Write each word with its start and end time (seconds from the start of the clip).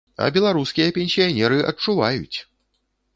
А 0.27 0.27
беларускія 0.37 0.87
пенсіянеры 0.95 1.59
адчуваюць! 1.73 2.37